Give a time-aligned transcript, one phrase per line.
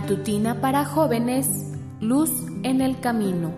[0.00, 1.48] Matutina para jóvenes,
[2.00, 2.30] Luz
[2.62, 3.52] en el Camino.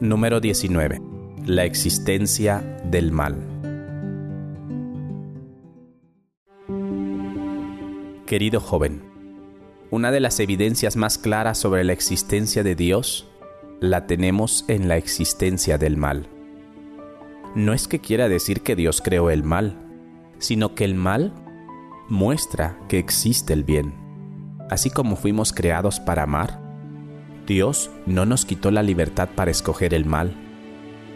[0.00, 1.00] Número 19.
[1.46, 3.38] La existencia del mal.
[8.26, 9.02] Querido joven,
[9.90, 13.26] una de las evidencias más claras sobre la existencia de Dios
[13.80, 16.28] la tenemos en la existencia del mal.
[17.54, 19.74] No es que quiera decir que Dios creó el mal,
[20.38, 21.32] sino que el mal
[22.10, 24.07] muestra que existe el bien.
[24.70, 26.60] Así como fuimos creados para amar,
[27.46, 30.34] Dios no nos quitó la libertad para escoger el mal,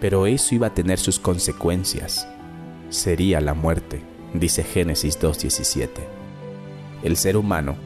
[0.00, 2.26] pero eso iba a tener sus consecuencias.
[2.88, 4.02] Sería la muerte,
[4.32, 5.88] dice Génesis 2.17.
[7.02, 7.76] El ser humano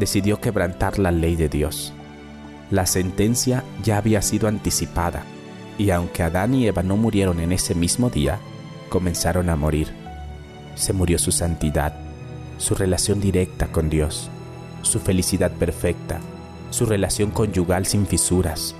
[0.00, 1.92] decidió quebrantar la ley de Dios.
[2.70, 5.22] La sentencia ya había sido anticipada,
[5.78, 8.40] y aunque Adán y Eva no murieron en ese mismo día,
[8.88, 9.88] comenzaron a morir.
[10.74, 11.94] Se murió su santidad,
[12.58, 14.30] su relación directa con Dios,
[14.86, 16.20] su felicidad perfecta,
[16.70, 18.74] su relación conyugal sin fisuras.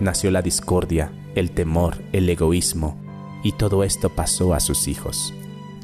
[0.00, 2.96] Nació la discordia, el temor, el egoísmo,
[3.42, 5.32] y todo esto pasó a sus hijos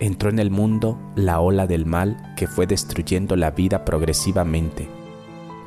[0.00, 4.88] entró en el mundo la ola del mal que fue destruyendo la vida progresivamente.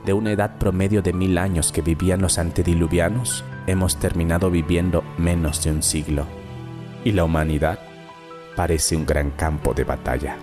[0.05, 5.63] De una edad promedio de mil años que vivían los antediluvianos, hemos terminado viviendo menos
[5.63, 6.25] de un siglo.
[7.05, 7.79] Y la humanidad
[8.55, 10.35] parece un gran campo de batalla.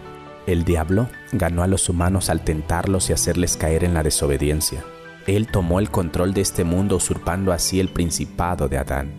[0.46, 4.84] El diablo ganó a los humanos al tentarlos y hacerles caer en la desobediencia.
[5.26, 9.12] Él tomó el control de este mundo usurpando así el principado de Adán.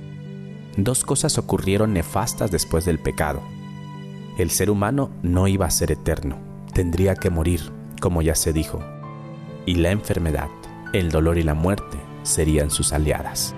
[0.78, 3.42] Dos cosas ocurrieron nefastas después del pecado
[4.38, 6.38] el ser humano no iba a ser eterno,
[6.74, 7.62] tendría que morir,
[8.00, 8.80] como ya se dijo,
[9.66, 10.50] y la enfermedad,
[10.94, 13.54] el dolor y la muerte serían sus aliadas.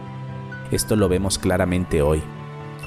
[0.72, 2.24] Esto lo vemos claramente hoy.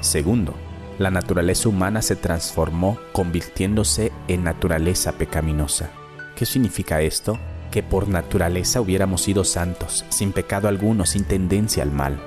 [0.01, 0.53] Segundo,
[0.97, 5.91] la naturaleza humana se transformó convirtiéndose en naturaleza pecaminosa.
[6.35, 7.37] ¿Qué significa esto?
[7.71, 12.19] Que por naturaleza hubiéramos sido santos, sin pecado alguno, sin tendencia al mal.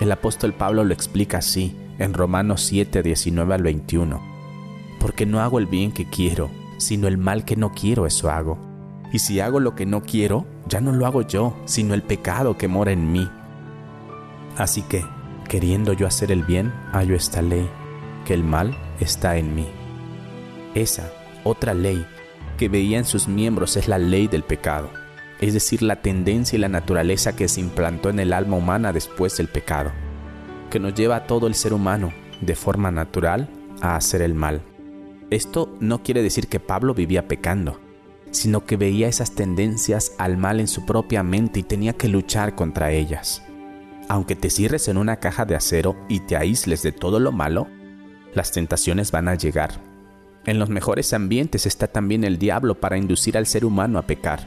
[0.00, 4.38] El apóstol Pablo lo explica así en Romanos 7, 19 al 21
[4.98, 8.58] porque no hago el bien que quiero, sino el mal que no quiero, eso hago.
[9.12, 12.58] Y si hago lo que no quiero, ya no lo hago yo, sino el pecado
[12.58, 13.28] que mora en mí.
[14.56, 15.04] Así que,
[15.48, 17.68] queriendo yo hacer el bien, hallo esta ley,
[18.28, 19.66] que el mal está en mí.
[20.74, 21.10] Esa,
[21.44, 22.06] otra ley,
[22.58, 24.90] que veía en sus miembros es la ley del pecado,
[25.40, 29.38] es decir, la tendencia y la naturaleza que se implantó en el alma humana después
[29.38, 29.92] del pecado,
[30.68, 32.12] que nos lleva a todo el ser humano,
[32.42, 33.48] de forma natural,
[33.80, 34.60] a hacer el mal.
[35.30, 37.80] Esto no quiere decir que Pablo vivía pecando,
[38.30, 42.54] sino que veía esas tendencias al mal en su propia mente y tenía que luchar
[42.54, 43.42] contra ellas.
[44.06, 47.68] Aunque te cierres en una caja de acero y te aísles de todo lo malo,
[48.34, 49.80] las tentaciones van a llegar.
[50.44, 54.46] En los mejores ambientes está también el diablo para inducir al ser humano a pecar.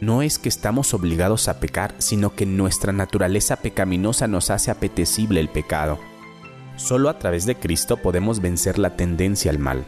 [0.00, 5.40] No es que estamos obligados a pecar, sino que nuestra naturaleza pecaminosa nos hace apetecible
[5.40, 5.98] el pecado.
[6.76, 9.84] Solo a través de Cristo podemos vencer la tendencia al mal.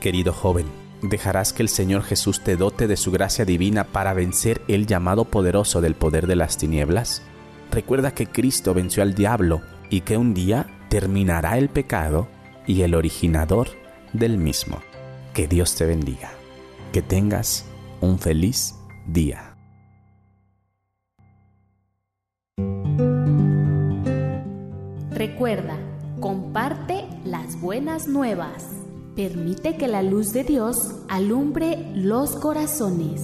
[0.00, 0.66] Querido joven,
[1.02, 5.26] ¿dejarás que el Señor Jesús te dote de su gracia divina para vencer el llamado
[5.26, 7.22] poderoso del poder de las tinieblas?
[7.70, 12.28] Recuerda que Cristo venció al diablo y que un día terminará el pecado
[12.66, 13.68] y el originador
[14.12, 14.80] del mismo.
[15.34, 16.30] Que Dios te bendiga.
[16.92, 17.64] Que tengas
[18.00, 18.74] un feliz
[19.06, 19.56] día.
[25.10, 25.78] Recuerda,
[26.20, 28.64] comparte las buenas nuevas.
[29.14, 33.22] Permite que la luz de Dios alumbre los corazones.